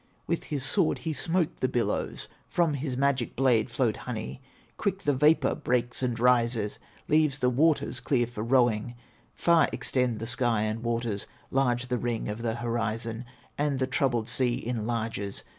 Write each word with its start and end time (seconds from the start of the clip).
With 0.25 0.45
his 0.45 0.63
sword 0.65 0.97
he 0.97 1.13
smote 1.13 1.57
the 1.57 1.67
billows, 1.67 2.27
From 2.47 2.73
his 2.73 2.97
magic 2.97 3.35
blade 3.35 3.69
flowed 3.69 3.97
honey; 3.97 4.41
Quick 4.75 5.03
the 5.03 5.13
vapor 5.13 5.53
breaks, 5.53 6.01
and 6.01 6.19
rises, 6.19 6.79
Leaves 7.07 7.37
the 7.37 7.51
waters 7.51 7.99
clear 7.99 8.25
for 8.25 8.41
rowing; 8.41 8.95
Far 9.35 9.67
extend 9.71 10.17
the 10.17 10.25
sky 10.25 10.63
and 10.63 10.81
waters, 10.81 11.27
Large 11.51 11.89
the 11.89 11.99
ring 11.99 12.29
of 12.29 12.41
the 12.41 12.55
horizon, 12.55 13.25
And 13.59 13.77
the 13.77 13.85
troubled 13.85 14.27
sea 14.27 14.59
enlarges. 14.65 15.43